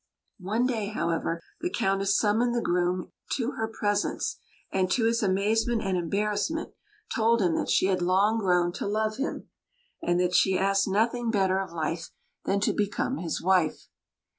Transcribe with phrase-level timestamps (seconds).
[0.39, 4.39] One day, however, the Countess summoned the groom to her presence,
[4.71, 6.73] and, to his amazement and embarrassment,
[7.15, 9.49] told him that she had long grown to love him,
[10.01, 12.09] and that she asked nothing better of life
[12.45, 13.89] than to become his wife.